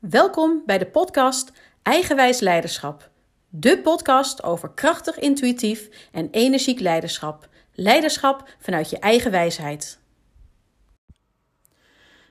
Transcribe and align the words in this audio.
Welkom 0.00 0.62
bij 0.66 0.78
de 0.78 0.86
podcast 0.86 1.52
Eigenwijs 1.82 2.40
Leiderschap. 2.40 3.10
De 3.48 3.78
podcast 3.78 4.42
over 4.42 4.70
krachtig, 4.74 5.18
intuïtief 5.18 6.08
en 6.12 6.28
energiek 6.30 6.80
leiderschap. 6.80 7.48
Leiderschap 7.74 8.48
vanuit 8.58 8.90
je 8.90 8.98
eigen 8.98 9.30
wijsheid. 9.30 9.98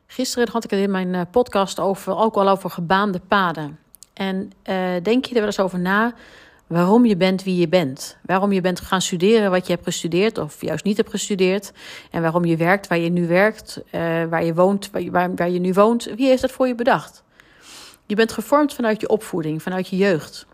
Gisteren 0.07 0.49
had 0.51 0.63
ik 0.63 0.69
het 0.69 0.79
in 0.79 0.91
mijn 0.91 1.15
eh, 1.15 1.21
podcast 1.31 1.79
over, 1.79 2.17
ook 2.17 2.35
al 2.35 2.49
over 2.49 2.69
gebaande 2.69 3.19
paden. 3.27 3.79
En 4.13 4.51
uh, 4.69 4.91
denk 5.03 5.25
je 5.25 5.29
er 5.29 5.39
wel 5.39 5.45
eens 5.45 5.59
over 5.59 5.79
na 5.79 6.13
waarom 6.67 7.05
je 7.05 7.17
bent 7.17 7.43
wie 7.43 7.57
je 7.57 7.67
bent? 7.67 8.17
Waarom 8.21 8.51
je 8.51 8.61
bent 8.61 8.79
gaan 8.79 9.01
studeren 9.01 9.51
wat 9.51 9.67
je 9.67 9.73
hebt 9.73 9.85
gestudeerd 9.85 10.37
of 10.37 10.61
juist 10.61 10.83
niet 10.83 10.97
hebt 10.97 11.09
gestudeerd? 11.09 11.71
En 12.11 12.21
waarom 12.21 12.45
je 12.45 12.57
werkt 12.57 12.87
waar 12.87 12.99
je 12.99 13.09
nu 13.09 13.27
werkt, 13.27 13.81
uh, 13.85 13.91
waar 14.25 14.45
je 14.45 14.53
woont, 14.53 14.89
waar, 14.91 15.35
waar 15.35 15.49
je 15.49 15.59
nu 15.59 15.73
woont? 15.73 16.03
Wie 16.03 16.27
heeft 16.27 16.41
dat 16.41 16.51
voor 16.51 16.67
je 16.67 16.75
bedacht? 16.75 17.23
Je 18.09 18.15
bent 18.15 18.31
gevormd 18.31 18.73
vanuit 18.73 19.01
je 19.01 19.09
opvoeding, 19.09 19.61
vanuit 19.61 19.87
je 19.87 19.97
jeugd. 19.97 20.45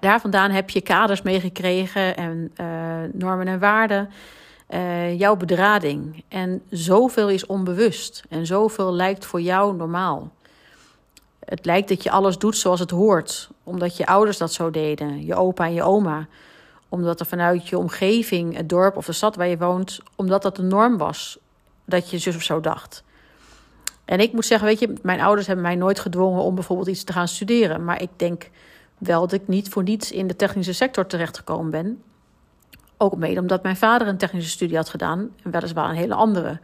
Daar, 0.00 0.20
vandaan 0.20 0.50
heb 0.50 0.70
je 0.70 0.80
kaders 0.80 1.22
meegekregen 1.22 2.16
en 2.16 2.52
uh, 2.60 2.66
normen 3.12 3.48
en 3.48 3.58
waarden. 3.58 4.10
Uh, 4.70 5.18
jouw 5.18 5.36
bedrading. 5.36 6.24
En 6.28 6.62
zoveel 6.70 7.28
is 7.28 7.46
onbewust. 7.46 8.24
En 8.28 8.46
zoveel 8.46 8.92
lijkt 8.92 9.26
voor 9.26 9.40
jou 9.40 9.76
normaal. 9.76 10.32
Het 11.44 11.64
lijkt 11.64 11.88
dat 11.88 12.02
je 12.02 12.10
alles 12.10 12.38
doet 12.38 12.56
zoals 12.56 12.80
het 12.80 12.90
hoort, 12.90 13.50
omdat 13.62 13.96
je 13.96 14.06
ouders 14.06 14.38
dat 14.38 14.52
zo 14.52 14.70
deden, 14.70 15.24
je 15.24 15.34
opa 15.34 15.64
en 15.64 15.74
je 15.74 15.82
oma. 15.82 16.26
Omdat 16.88 17.20
er 17.20 17.26
vanuit 17.26 17.68
je 17.68 17.78
omgeving, 17.78 18.56
het 18.56 18.68
dorp 18.68 18.96
of 18.96 19.06
de 19.06 19.12
stad 19.12 19.36
waar 19.36 19.48
je 19.48 19.58
woont, 19.58 20.00
omdat 20.16 20.42
dat 20.42 20.56
de 20.56 20.62
norm 20.62 20.96
was 20.96 21.38
dat 21.84 22.10
je 22.10 22.18
zus 22.18 22.36
of 22.36 22.42
zo 22.42 22.60
dacht. 22.60 23.04
En 24.06 24.20
ik 24.20 24.32
moet 24.32 24.46
zeggen, 24.46 24.68
weet 24.68 24.78
je, 24.78 24.92
mijn 25.02 25.20
ouders 25.20 25.46
hebben 25.46 25.64
mij 25.64 25.74
nooit 25.74 26.00
gedwongen 26.00 26.42
om 26.42 26.54
bijvoorbeeld 26.54 26.88
iets 26.88 27.04
te 27.04 27.12
gaan 27.12 27.28
studeren. 27.28 27.84
Maar 27.84 28.02
ik 28.02 28.10
denk 28.16 28.50
wel 28.98 29.20
dat 29.20 29.32
ik 29.32 29.48
niet 29.48 29.68
voor 29.68 29.82
niets 29.82 30.12
in 30.12 30.26
de 30.26 30.36
technische 30.36 30.72
sector 30.72 31.06
terechtgekomen 31.06 31.70
ben. 31.70 32.02
Ook 32.96 33.16
mede 33.16 33.40
omdat 33.40 33.62
mijn 33.62 33.76
vader 33.76 34.08
een 34.08 34.16
technische 34.16 34.50
studie 34.50 34.76
had 34.76 34.88
gedaan, 34.88 35.30
en 35.42 35.50
weliswaar 35.50 35.88
een 35.88 35.96
hele 35.96 36.14
andere. 36.14 36.60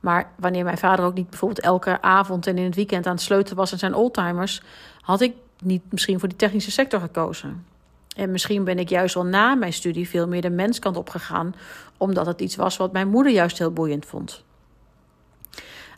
Maar 0.00 0.30
wanneer 0.36 0.64
mijn 0.64 0.78
vader 0.78 1.04
ook 1.04 1.14
niet 1.14 1.30
bijvoorbeeld 1.30 1.60
elke 1.60 2.02
avond 2.02 2.46
en 2.46 2.58
in 2.58 2.64
het 2.64 2.74
weekend 2.74 3.06
aan 3.06 3.12
het 3.12 3.22
sleutelen 3.22 3.56
was 3.56 3.72
aan 3.72 3.78
zijn 3.78 3.94
oldtimers, 3.94 4.62
had 5.00 5.20
ik 5.20 5.34
niet 5.62 5.82
misschien 5.90 6.18
voor 6.18 6.28
die 6.28 6.36
technische 6.36 6.70
sector 6.70 7.00
gekozen. 7.00 7.64
En 8.16 8.30
misschien 8.30 8.64
ben 8.64 8.78
ik 8.78 8.88
juist 8.88 9.16
al 9.16 9.24
na 9.24 9.54
mijn 9.54 9.72
studie 9.72 10.08
veel 10.08 10.28
meer 10.28 10.40
de 10.40 10.50
menskant 10.50 10.96
opgegaan, 10.96 11.54
omdat 11.96 12.26
het 12.26 12.40
iets 12.40 12.56
was 12.56 12.76
wat 12.76 12.92
mijn 12.92 13.08
moeder 13.08 13.32
juist 13.32 13.58
heel 13.58 13.72
boeiend 13.72 14.06
vond. 14.06 14.44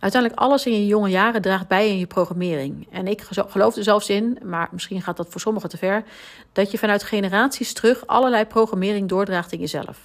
Uiteindelijk 0.05 0.43
alles 0.43 0.67
in 0.67 0.73
je 0.73 0.87
jonge 0.87 1.09
jaren 1.09 1.43
draagt 1.43 1.69
bij 1.69 1.89
in 1.89 1.99
je 1.99 2.07
programmering. 2.07 2.87
En 2.91 3.07
ik 3.07 3.21
geloof 3.31 3.77
er 3.77 3.83
zelfs 3.83 4.09
in, 4.09 4.39
maar 4.43 4.69
misschien 4.71 5.03
gaat 5.03 5.17
dat 5.17 5.29
voor 5.29 5.41
sommigen 5.41 5.69
te 5.69 5.77
ver, 5.77 6.05
dat 6.53 6.71
je 6.71 6.79
vanuit 6.79 7.03
generaties 7.03 7.73
terug 7.73 8.07
allerlei 8.07 8.45
programmering 8.45 9.09
doordraagt 9.09 9.53
in 9.53 9.59
jezelf. 9.59 9.99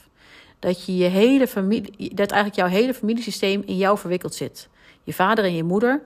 Dat 0.60 0.86
je 0.86 0.98
je 0.98 1.06
hele 1.06 1.48
familie, 1.48 2.14
dat 2.16 2.32
eigenlijk 2.32 2.56
jouw 2.56 2.80
hele 2.80 2.94
familiesysteem 2.94 3.64
in 3.66 3.78
jou 3.78 3.98
verwikkeld 3.98 4.36
zit. 4.36 4.70
Je 5.04 5.14
vader 5.14 5.44
en 5.44 5.56
je 5.56 5.64
moeder, 5.64 6.02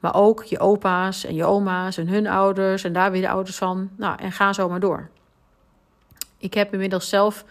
maar 0.00 0.14
ook 0.14 0.44
je 0.44 0.58
opa's 0.58 1.24
en 1.24 1.34
je 1.34 1.44
oma's 1.44 1.96
en 1.96 2.08
hun 2.08 2.26
ouders 2.26 2.84
en 2.84 2.92
daar 2.92 3.10
weer 3.10 3.22
de 3.22 3.28
ouders 3.28 3.56
van. 3.56 3.90
Nou, 3.96 4.18
en 4.18 4.32
ga 4.32 4.52
zo 4.52 4.68
maar 4.68 4.80
door. 4.80 5.08
Ik 6.38 6.54
heb 6.54 6.72
inmiddels 6.72 7.08
zelf 7.08 7.44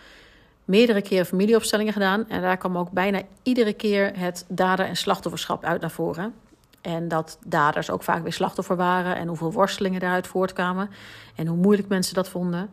meerdere 0.65 1.01
keren 1.01 1.25
familieopstellingen 1.25 1.93
gedaan. 1.93 2.29
En 2.29 2.41
daar 2.41 2.57
kwam 2.57 2.77
ook 2.77 2.91
bijna 2.91 3.21
iedere 3.43 3.73
keer 3.73 4.11
het 4.19 4.45
dader- 4.47 4.85
en 4.85 4.95
slachtofferschap 4.97 5.63
uit 5.63 5.81
naar 5.81 5.91
voren. 5.91 6.33
En 6.81 7.07
dat 7.07 7.37
daders 7.45 7.89
ook 7.89 8.03
vaak 8.03 8.23
weer 8.23 8.33
slachtoffer 8.33 8.75
waren. 8.75 9.15
En 9.15 9.27
hoeveel 9.27 9.51
worstelingen 9.51 9.99
daaruit 9.99 10.27
voortkwamen. 10.27 10.89
En 11.35 11.47
hoe 11.47 11.57
moeilijk 11.57 11.87
mensen 11.87 12.13
dat 12.13 12.29
vonden. 12.29 12.69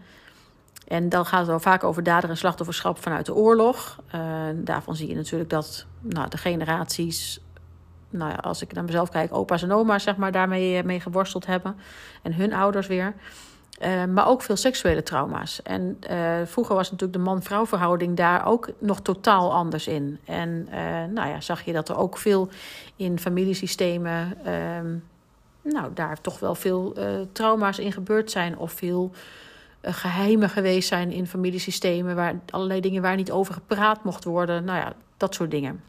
En 0.89 1.09
dan 1.09 1.27
gaat 1.27 1.39
het 1.39 1.48
wel 1.48 1.61
vaak 1.61 1.85
over 1.85 2.03
dader- 2.03 2.31
en 2.31 2.37
slachtofferschap 2.37 3.03
vanuit 3.03 3.27
de 3.27 3.35
oorlog. 3.35 3.98
Daarvan 4.55 4.97
zie 4.97 5.09
je 5.09 5.14
natuurlijk 5.14 5.51
dat 5.51 5.86
nou, 6.01 6.29
de 6.29 6.36
generaties. 6.36 7.41
Nou 8.11 8.30
ja, 8.30 8.36
als 8.36 8.63
ik 8.63 8.73
naar 8.73 8.85
mezelf 8.85 9.09
kijk, 9.09 9.35
opa's 9.35 9.63
en 9.63 9.73
oma's 9.73 10.03
zeg 10.03 10.17
maar, 10.17 10.33
daarmee 10.33 10.83
mee 10.83 11.01
geworsteld 11.01 11.47
hebben. 11.47 11.77
En 12.23 12.35
hun 12.35 12.53
ouders 12.53 12.86
weer. 12.86 13.14
Uh, 13.85 14.05
maar 14.05 14.27
ook 14.27 14.43
veel 14.43 14.57
seksuele 14.57 15.03
trauma's. 15.03 15.63
En 15.63 15.98
uh, 16.11 16.35
vroeger 16.45 16.75
was 16.75 16.91
natuurlijk 16.91 17.19
de 17.19 17.25
man-vrouw 17.25 17.67
verhouding 17.67 18.17
daar 18.17 18.47
ook 18.47 18.69
nog 18.79 19.01
totaal 19.01 19.53
anders 19.53 19.87
in. 19.87 20.19
En 20.25 20.69
uh, 20.70 20.75
nou 21.15 21.29
ja, 21.29 21.41
zag 21.41 21.63
je 21.63 21.73
dat 21.73 21.89
er 21.89 21.97
ook 21.97 22.19
veel 22.19 22.48
in 22.97 23.19
familiesystemen, 23.19 24.39
nou 25.63 25.92
daar 25.95 26.21
toch 26.21 26.39
wel 26.39 26.55
veel 26.55 26.95
trauma's 27.33 27.79
in 27.79 27.92
gebeurd 27.92 28.31
zijn. 28.31 28.59
Of 28.59 28.73
veel 28.73 29.11
geheimen 29.83 30.48
geweest 30.48 30.89
zijn 30.89 31.11
in 31.11 31.27
familiesystemen. 31.27 32.17
Waar 32.17 32.35
allerlei 32.51 32.81
dingen 32.81 33.03
waar 33.03 33.17
niet 33.17 33.31
over 33.31 33.55
gepraat 33.55 34.05
mocht 34.05 34.25
worden. 34.25 34.65
Nou 34.65 34.79
ja, 34.79 34.92
dat 35.17 35.35
soort 35.35 35.51
dingen. 35.51 35.83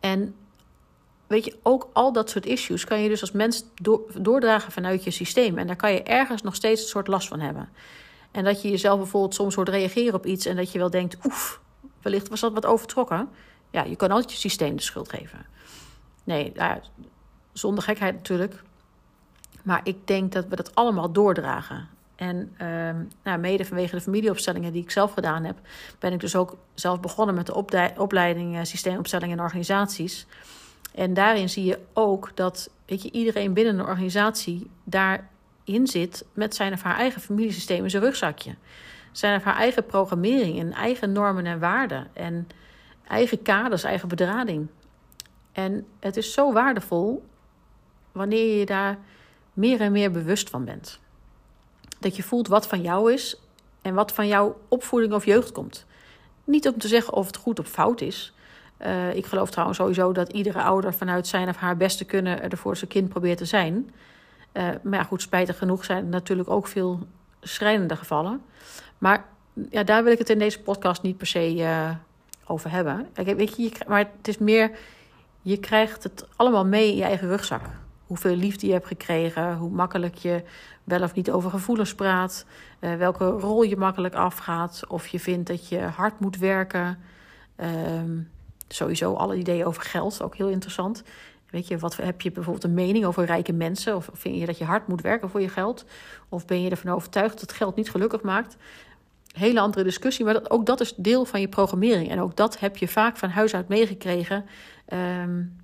En 0.00 0.34
weet 1.28 1.44
je, 1.44 1.56
ook 1.62 1.90
al 1.92 2.12
dat 2.12 2.30
soort 2.30 2.46
issues 2.46 2.84
kan 2.84 3.00
je 3.00 3.08
dus 3.08 3.20
als 3.20 3.32
mens 3.32 3.64
doordragen 4.14 4.72
vanuit 4.72 5.04
je 5.04 5.10
systeem. 5.10 5.58
En 5.58 5.66
daar 5.66 5.76
kan 5.76 5.92
je 5.92 6.02
ergens 6.02 6.42
nog 6.42 6.54
steeds 6.54 6.82
een 6.82 6.88
soort 6.88 7.06
last 7.06 7.28
van 7.28 7.40
hebben. 7.40 7.68
En 8.30 8.44
dat 8.44 8.62
je 8.62 8.70
jezelf 8.70 8.98
bijvoorbeeld 8.98 9.34
soms 9.34 9.54
hoort 9.54 9.68
reageren 9.68 10.14
op 10.14 10.26
iets 10.26 10.46
en 10.46 10.56
dat 10.56 10.72
je 10.72 10.78
wel 10.78 10.90
denkt, 10.90 11.16
oef, 11.24 11.60
wellicht 12.02 12.28
was 12.28 12.40
dat 12.40 12.52
wat 12.52 12.66
overtrokken. 12.66 13.28
Ja, 13.70 13.84
je 13.84 13.96
kan 13.96 14.10
altijd 14.10 14.32
je 14.32 14.38
systeem 14.38 14.76
de 14.76 14.82
schuld 14.82 15.08
geven. 15.08 15.46
Nee, 16.24 16.52
zonder 17.52 17.84
gekheid 17.84 18.14
natuurlijk. 18.14 18.62
Maar 19.62 19.80
ik 19.84 20.06
denk 20.06 20.32
dat 20.32 20.46
we 20.48 20.56
dat 20.56 20.74
allemaal 20.74 21.12
doordragen. 21.12 21.88
En 22.16 22.54
uh, 22.62 22.90
nou, 23.22 23.38
mede 23.38 23.64
vanwege 23.64 23.94
de 23.94 24.00
familieopstellingen 24.00 24.72
die 24.72 24.82
ik 24.82 24.90
zelf 24.90 25.12
gedaan 25.12 25.44
heb, 25.44 25.56
ben 25.98 26.12
ik 26.12 26.20
dus 26.20 26.36
ook 26.36 26.56
zelf 26.74 27.00
begonnen 27.00 27.34
met 27.34 27.46
de 27.46 27.54
opleiding 27.96 28.66
systeemopstellingen 28.66 29.38
en 29.38 29.44
organisaties. 29.44 30.26
En 30.98 31.14
daarin 31.14 31.48
zie 31.48 31.64
je 31.64 31.78
ook 31.92 32.30
dat 32.34 32.70
weet 32.86 33.02
je, 33.02 33.10
iedereen 33.10 33.52
binnen 33.52 33.78
een 33.78 33.86
organisatie 33.86 34.70
daarin 34.84 35.86
zit 35.86 36.24
met 36.32 36.54
zijn 36.54 36.72
of 36.72 36.82
haar 36.82 36.96
eigen 36.96 37.20
familiesysteem 37.20 37.84
in 37.84 37.90
zijn 37.90 38.02
rugzakje. 38.02 38.54
Zijn 39.12 39.38
of 39.38 39.44
haar 39.44 39.56
eigen 39.56 39.86
programmering 39.86 40.58
en 40.58 40.72
eigen 40.72 41.12
normen 41.12 41.46
en 41.46 41.58
waarden. 41.58 42.08
En 42.12 42.48
eigen 43.08 43.42
kaders, 43.42 43.82
eigen 43.82 44.08
bedrading. 44.08 44.66
En 45.52 45.86
het 46.00 46.16
is 46.16 46.32
zo 46.32 46.52
waardevol 46.52 47.24
wanneer 48.12 48.58
je 48.58 48.66
daar 48.66 48.98
meer 49.52 49.80
en 49.80 49.92
meer 49.92 50.10
bewust 50.10 50.50
van 50.50 50.64
bent. 50.64 50.98
Dat 52.00 52.16
je 52.16 52.22
voelt 52.22 52.48
wat 52.48 52.66
van 52.66 52.80
jou 52.80 53.12
is 53.12 53.40
en 53.82 53.94
wat 53.94 54.12
van 54.12 54.26
jouw 54.26 54.60
opvoeding 54.68 55.12
of 55.12 55.24
jeugd 55.24 55.52
komt. 55.52 55.86
Niet 56.44 56.68
om 56.68 56.78
te 56.78 56.88
zeggen 56.88 57.12
of 57.12 57.26
het 57.26 57.36
goed 57.36 57.58
of 57.58 57.68
fout 57.68 58.00
is, 58.00 58.32
uh, 58.86 59.14
ik 59.14 59.26
geloof 59.26 59.50
trouwens 59.50 59.78
sowieso 59.78 60.12
dat 60.12 60.32
iedere 60.32 60.62
ouder 60.62 60.94
vanuit 60.94 61.26
zijn 61.26 61.48
of 61.48 61.56
haar 61.56 61.76
beste 61.76 62.04
kunnen 62.04 62.50
er 62.50 62.56
voor 62.56 62.76
zijn 62.76 62.90
kind 62.90 63.08
probeert 63.08 63.38
te 63.38 63.44
zijn. 63.44 63.90
Uh, 64.52 64.68
maar 64.82 64.98
ja, 64.98 65.04
goed, 65.04 65.22
spijtig 65.22 65.58
genoeg 65.58 65.84
zijn 65.84 66.04
er 66.04 66.10
natuurlijk 66.10 66.50
ook 66.50 66.66
veel 66.66 67.00
schrijnende 67.40 67.96
gevallen. 67.96 68.40
Maar 68.98 69.24
ja, 69.70 69.82
daar 69.82 70.04
wil 70.04 70.12
ik 70.12 70.18
het 70.18 70.30
in 70.30 70.38
deze 70.38 70.60
podcast 70.60 71.02
niet 71.02 71.16
per 71.16 71.26
se 71.26 71.54
uh, 71.54 71.90
over 72.46 72.70
hebben. 72.70 73.08
Weet 73.14 73.56
je, 73.56 73.62
je, 73.62 73.72
maar 73.88 73.98
het 73.98 74.28
is 74.28 74.38
meer, 74.38 74.70
je 75.42 75.58
krijgt 75.58 76.02
het 76.02 76.26
allemaal 76.36 76.66
mee 76.66 76.90
in 76.90 76.96
je 76.96 77.04
eigen 77.04 77.28
rugzak. 77.28 77.62
Hoeveel 78.06 78.36
liefde 78.36 78.66
je 78.66 78.72
hebt 78.72 78.86
gekregen, 78.86 79.56
hoe 79.56 79.70
makkelijk 79.70 80.14
je 80.14 80.42
wel 80.84 81.02
of 81.02 81.14
niet 81.14 81.30
over 81.30 81.50
gevoelens 81.50 81.94
praat, 81.94 82.46
welke 82.78 83.24
rol 83.24 83.62
je 83.62 83.76
makkelijk 83.76 84.14
afgaat, 84.14 84.82
of 84.88 85.06
je 85.06 85.20
vindt 85.20 85.48
dat 85.48 85.68
je 85.68 85.80
hard 85.80 86.20
moet 86.20 86.38
werken. 86.38 86.98
Ehm, 87.56 88.18
Sowieso 88.68 89.14
alle 89.14 89.36
ideeën 89.36 89.64
over 89.64 89.82
geld, 89.82 90.22
ook 90.22 90.36
heel 90.36 90.48
interessant. 90.48 91.02
Weet 91.50 91.68
je, 91.68 91.78
wat 91.78 91.96
heb 91.96 92.20
je 92.20 92.30
bijvoorbeeld 92.30 92.64
een 92.64 92.74
mening 92.74 93.04
over 93.04 93.24
rijke 93.24 93.52
mensen? 93.52 93.96
Of 93.96 94.10
vind 94.12 94.38
je 94.38 94.46
dat 94.46 94.58
je 94.58 94.64
hard 94.64 94.88
moet 94.88 95.00
werken 95.00 95.30
voor 95.30 95.40
je 95.40 95.48
geld? 95.48 95.84
Of 96.28 96.46
ben 96.46 96.62
je 96.62 96.70
ervan 96.70 96.92
overtuigd 96.92 97.40
dat 97.40 97.52
geld 97.52 97.76
niet 97.76 97.90
gelukkig 97.90 98.22
maakt? 98.22 98.56
Hele 99.32 99.60
andere 99.60 99.84
discussie, 99.84 100.24
maar 100.24 100.34
dat, 100.34 100.50
ook 100.50 100.66
dat 100.66 100.80
is 100.80 100.94
deel 100.94 101.24
van 101.24 101.40
je 101.40 101.48
programmering. 101.48 102.10
En 102.10 102.20
ook 102.20 102.36
dat 102.36 102.58
heb 102.58 102.76
je 102.76 102.88
vaak 102.88 103.16
van 103.16 103.28
huis 103.28 103.54
uit 103.54 103.68
meegekregen 103.68 104.44
um, 104.92 105.56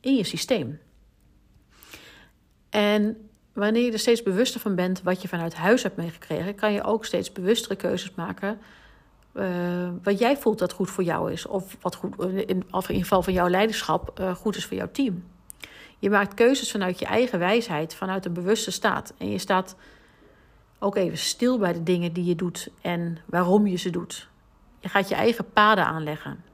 in 0.00 0.16
je 0.16 0.24
systeem. 0.24 0.80
En 2.70 3.28
wanneer 3.52 3.84
je 3.84 3.92
er 3.92 3.98
steeds 3.98 4.22
bewuster 4.22 4.60
van 4.60 4.74
bent 4.74 5.02
wat 5.02 5.22
je 5.22 5.28
vanuit 5.28 5.54
huis 5.54 5.82
hebt 5.82 5.96
meegekregen, 5.96 6.54
kan 6.54 6.72
je 6.72 6.82
ook 6.82 7.04
steeds 7.04 7.32
bewustere 7.32 7.76
keuzes 7.76 8.14
maken 8.14 8.58
uh, 9.34 9.88
wat 10.02 10.18
jij 10.18 10.36
voelt 10.36 10.58
dat 10.58 10.72
goed 10.72 10.90
voor 10.90 11.04
jou 11.04 11.32
is. 11.32 11.46
Of 11.46 11.76
wat 11.80 11.94
goed, 11.94 12.20
in, 12.20 12.46
in 12.46 12.64
ieder 12.72 12.94
geval 12.94 13.22
van 13.22 13.32
jouw 13.32 13.48
leiderschap, 13.48 14.20
uh, 14.20 14.34
goed 14.34 14.56
is 14.56 14.66
voor 14.66 14.76
jouw 14.76 14.90
team. 14.90 15.24
Je 15.98 16.10
maakt 16.10 16.34
keuzes 16.34 16.70
vanuit 16.70 16.98
je 16.98 17.04
eigen 17.04 17.38
wijsheid, 17.38 17.94
vanuit 17.94 18.24
een 18.24 18.32
bewuste 18.32 18.70
staat. 18.70 19.14
En 19.18 19.30
je 19.30 19.38
staat 19.38 19.76
ook 20.78 20.96
even 20.96 21.18
stil 21.18 21.58
bij 21.58 21.72
de 21.72 21.82
dingen 21.82 22.12
die 22.12 22.24
je 22.24 22.34
doet 22.34 22.68
en 22.80 23.18
waarom 23.26 23.66
je 23.66 23.76
ze 23.76 23.90
doet. 23.90 24.28
Je 24.80 24.88
gaat 24.88 25.08
je 25.08 25.14
eigen 25.14 25.52
paden 25.52 25.86
aanleggen. 25.86 26.44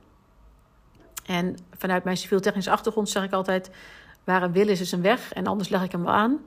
En 1.26 1.56
vanuit 1.78 2.04
mijn 2.04 2.16
civiel-technische 2.16 2.70
achtergrond 2.70 3.08
zeg 3.08 3.24
ik 3.24 3.32
altijd: 3.32 3.70
waar 4.24 4.42
een 4.42 4.52
wil 4.52 4.68
is, 4.68 4.80
is 4.80 4.92
een 4.92 5.02
weg 5.02 5.32
en 5.32 5.46
anders 5.46 5.68
leg 5.68 5.82
ik 5.82 5.92
hem 5.92 6.04
wel 6.04 6.12
aan. 6.12 6.38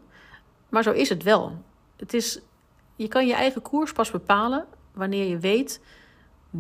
Maar 0.70 0.84
zo 0.84 0.92
is 0.92 1.10
het 1.10 1.24
wel. 1.24 1.58
Het 1.96 2.14
is, 2.14 2.40
je 2.96 3.08
kan 3.08 3.28
je 3.28 3.34
eigen 3.34 3.62
koers 3.62 3.92
pas 3.92 4.12
bepalen 4.12 4.66
wanneer 4.92 5.26
je 5.26 5.38
weet 5.38 5.82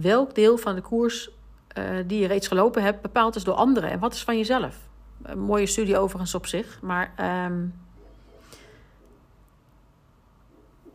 welk 0.01 0.35
deel 0.35 0.57
van 0.57 0.75
de 0.75 0.81
koers 0.81 1.29
uh, 1.77 1.83
die 2.05 2.19
je 2.19 2.27
reeds 2.27 2.47
gelopen 2.47 2.83
hebt 2.83 3.01
bepaald 3.01 3.35
is 3.35 3.43
door 3.43 3.53
anderen 3.53 3.89
en 3.89 3.99
wat 3.99 4.13
is 4.13 4.23
van 4.23 4.37
jezelf. 4.37 4.77
Een 5.21 5.39
mooie 5.39 5.65
studie 5.65 5.97
overigens 5.97 6.35
op 6.35 6.45
zich, 6.45 6.81
maar 6.81 7.13
um, 7.45 7.73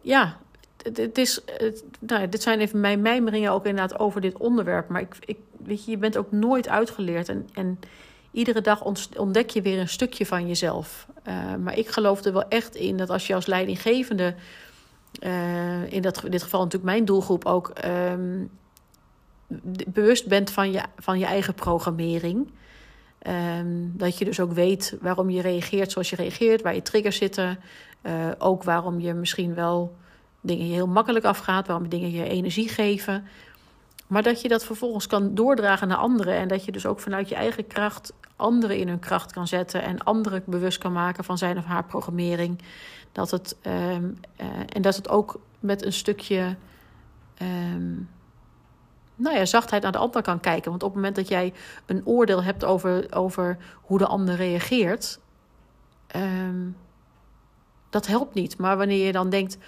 ja, 0.00 0.36
het, 0.82 1.18
is, 1.18 1.42
het, 1.46 1.84
nou, 2.00 2.28
dit 2.28 2.42
zijn 2.42 2.60
even 2.60 2.80
mijn 2.80 3.02
mijmeringen 3.02 3.52
ook 3.52 3.66
inderdaad 3.66 3.98
over 3.98 4.20
dit 4.20 4.38
onderwerp, 4.38 4.88
maar 4.88 5.00
ik, 5.00 5.16
ik, 5.20 5.38
weet 5.64 5.84
je, 5.84 5.90
je 5.90 5.98
bent 5.98 6.16
ook 6.16 6.32
nooit 6.32 6.68
uitgeleerd 6.68 7.28
en, 7.28 7.48
en 7.54 7.78
iedere 8.30 8.60
dag 8.60 8.84
ontdek 9.16 9.50
je 9.50 9.62
weer 9.62 9.78
een 9.78 9.88
stukje 9.88 10.26
van 10.26 10.46
jezelf. 10.46 11.06
Uh, 11.28 11.54
maar 11.54 11.78
ik 11.78 11.88
geloof 11.88 12.24
er 12.24 12.32
wel 12.32 12.48
echt 12.48 12.74
in 12.74 12.96
dat 12.96 13.10
als 13.10 13.26
je 13.26 13.34
als 13.34 13.46
leidinggevende, 13.46 14.34
uh, 15.20 15.92
in, 15.92 16.02
dat, 16.02 16.22
dit 16.28 16.42
geval 16.42 16.62
natuurlijk 16.62 16.90
mijn 16.90 17.04
doelgroep 17.04 17.44
ook, 17.44 17.72
um, 17.84 18.50
bewust 19.86 20.26
bent 20.26 20.50
van 20.50 20.72
je, 20.72 20.82
van 20.96 21.18
je 21.18 21.24
eigen 21.24 21.54
programmering. 21.54 22.50
Um, 23.58 23.92
dat 23.96 24.18
je 24.18 24.24
dus 24.24 24.40
ook 24.40 24.52
weet 24.52 24.96
waarom 25.00 25.30
je 25.30 25.40
reageert 25.40 25.92
zoals 25.92 26.10
je 26.10 26.16
reageert, 26.16 26.62
waar 26.62 26.74
je 26.74 26.82
triggers 26.82 27.16
zitten. 27.16 27.58
Uh, 28.02 28.28
ook 28.38 28.62
waarom 28.62 29.00
je 29.00 29.14
misschien 29.14 29.54
wel 29.54 29.96
dingen 30.40 30.66
je 30.66 30.72
heel 30.72 30.86
makkelijk 30.86 31.24
afgaat, 31.24 31.66
waarom 31.66 31.88
dingen 31.88 32.10
je 32.10 32.28
energie 32.28 32.68
geven. 32.68 33.26
Maar 34.06 34.22
dat 34.22 34.40
je 34.40 34.48
dat 34.48 34.64
vervolgens 34.64 35.06
kan 35.06 35.34
doordragen 35.34 35.88
naar 35.88 35.96
anderen. 35.96 36.34
En 36.34 36.48
dat 36.48 36.64
je 36.64 36.72
dus 36.72 36.86
ook 36.86 37.00
vanuit 37.00 37.28
je 37.28 37.34
eigen 37.34 37.66
kracht 37.66 38.12
anderen 38.36 38.76
in 38.78 38.88
hun 38.88 38.98
kracht 38.98 39.32
kan 39.32 39.46
zetten. 39.46 39.82
En 39.82 40.04
anderen 40.04 40.42
bewust 40.46 40.78
kan 40.78 40.92
maken 40.92 41.24
van 41.24 41.38
zijn 41.38 41.58
of 41.58 41.64
haar 41.64 41.84
programmering. 41.84 42.58
Dat 43.12 43.30
het, 43.30 43.56
um, 43.66 43.72
uh, 44.40 44.46
en 44.68 44.82
dat 44.82 44.96
het 44.96 45.08
ook 45.08 45.40
met 45.60 45.84
een 45.84 45.92
stukje 45.92 46.56
um, 47.42 48.08
nou 49.18 49.36
ja, 49.36 49.44
zachtheid 49.44 49.82
naar 49.82 49.92
de 49.92 49.98
ander 49.98 50.22
kan 50.22 50.40
kijken. 50.40 50.70
Want 50.70 50.82
op 50.82 50.88
het 50.88 50.96
moment 50.96 51.16
dat 51.16 51.28
jij 51.28 51.52
een 51.86 52.06
oordeel 52.06 52.42
hebt 52.42 52.64
over, 52.64 53.06
over 53.14 53.58
hoe 53.82 53.98
de 53.98 54.06
ander 54.06 54.34
reageert. 54.34 55.18
Um, 56.16 56.76
dat 57.90 58.06
helpt 58.06 58.34
niet. 58.34 58.58
Maar 58.58 58.76
wanneer 58.76 59.06
je 59.06 59.12
dan 59.12 59.30
denkt: 59.30 59.58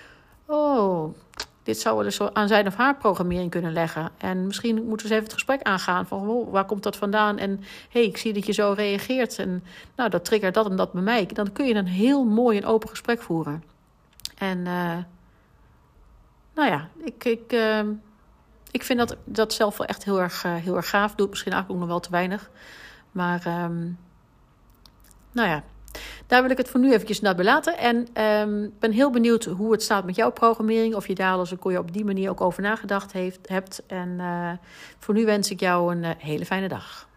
Oh, 0.46 1.14
dit 1.62 1.80
zou 1.80 1.96
wel 1.96 2.04
eens 2.04 2.20
aan 2.32 2.48
zijn 2.48 2.66
of 2.66 2.74
haar 2.74 2.96
programmering 2.96 3.50
kunnen 3.50 3.72
leggen. 3.72 4.10
En 4.18 4.46
misschien 4.46 4.74
moeten 4.74 4.88
we 4.88 5.02
eens 5.02 5.10
even 5.12 5.24
het 5.24 5.32
gesprek 5.32 5.62
aangaan 5.62 6.06
van 6.06 6.28
oh, 6.28 6.52
waar 6.52 6.64
komt 6.64 6.82
dat 6.82 6.96
vandaan? 6.96 7.38
En 7.38 7.60
hey, 7.90 8.04
ik 8.04 8.16
zie 8.16 8.32
dat 8.32 8.46
je 8.46 8.52
zo 8.52 8.72
reageert. 8.76 9.38
En 9.38 9.64
nou, 9.96 10.10
dat 10.10 10.24
triggert 10.24 10.54
dat 10.54 10.70
en 10.70 10.76
dat 10.76 10.92
bij 10.92 11.02
mij. 11.02 11.26
Dan 11.26 11.52
kun 11.52 11.66
je 11.66 11.74
een 11.74 11.86
heel 11.86 12.24
mooi 12.24 12.58
en 12.58 12.64
open 12.64 12.88
gesprek 12.88 13.22
voeren. 13.22 13.64
En 14.38 14.58
uh, 14.58 14.96
nou 16.54 16.68
ja, 16.68 16.88
ik, 17.04 17.24
ik, 17.24 17.52
uh, 17.52 17.80
ik 18.70 18.82
vind 18.82 18.98
dat, 18.98 19.16
dat 19.24 19.52
zelf 19.52 19.76
wel 19.76 19.86
echt 19.86 20.04
heel 20.04 20.20
erg, 20.20 20.44
uh, 20.44 20.54
heel 20.54 20.76
erg 20.76 20.88
gaaf. 20.88 21.14
Doe 21.14 21.28
misschien 21.28 21.52
eigenlijk 21.52 21.82
ook 21.82 21.88
nog 21.88 21.96
wel 21.96 22.06
te 22.06 22.16
weinig. 22.16 22.50
Maar 23.12 23.64
um, 23.64 23.98
nou 25.32 25.48
ja, 25.48 25.62
daar 26.26 26.42
wil 26.42 26.50
ik 26.50 26.56
het 26.56 26.68
voor 26.68 26.80
nu 26.80 26.92
eventjes 26.92 27.20
naar 27.20 27.34
belaten. 27.34 27.78
En 27.78 27.96
ik 28.00 28.46
um, 28.46 28.72
ben 28.78 28.92
heel 28.92 29.10
benieuwd 29.10 29.44
hoe 29.44 29.72
het 29.72 29.82
staat 29.82 30.04
met 30.04 30.16
jouw 30.16 30.30
programmering. 30.30 30.94
Of 30.94 31.06
je 31.06 31.14
daar 31.14 31.36
als 31.36 31.50
een 31.50 31.78
op 31.78 31.92
die 31.92 32.04
manier 32.04 32.30
ook 32.30 32.40
over 32.40 32.62
nagedacht 32.62 33.12
heeft, 33.12 33.48
hebt. 33.48 33.82
En 33.86 34.08
uh, 34.08 34.50
voor 34.98 35.14
nu 35.14 35.24
wens 35.24 35.50
ik 35.50 35.60
jou 35.60 35.94
een 35.94 36.02
uh, 36.02 36.10
hele 36.18 36.46
fijne 36.46 36.68
dag. 36.68 37.08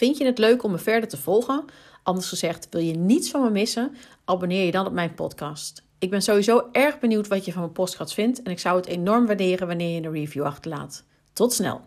Vind 0.00 0.18
je 0.18 0.24
het 0.24 0.38
leuk 0.38 0.62
om 0.62 0.70
me 0.70 0.78
verder 0.78 1.08
te 1.08 1.16
volgen? 1.16 1.64
Anders 2.02 2.28
gezegd, 2.28 2.66
wil 2.70 2.80
je 2.80 2.92
niets 2.92 3.30
van 3.30 3.42
me 3.42 3.50
missen? 3.50 3.96
Abonneer 4.24 4.64
je 4.64 4.70
dan 4.70 4.86
op 4.86 4.92
mijn 4.92 5.14
podcast. 5.14 5.82
Ik 5.98 6.10
ben 6.10 6.22
sowieso 6.22 6.68
erg 6.72 6.98
benieuwd 6.98 7.28
wat 7.28 7.44
je 7.44 7.52
van 7.52 7.60
mijn 7.60 7.72
podcast 7.72 8.14
vindt. 8.14 8.42
En 8.42 8.50
ik 8.50 8.58
zou 8.58 8.76
het 8.76 8.86
enorm 8.86 9.26
waarderen 9.26 9.66
wanneer 9.66 9.94
je 9.94 10.06
een 10.06 10.12
review 10.12 10.44
achterlaat. 10.44 11.04
Tot 11.32 11.52
snel! 11.52 11.80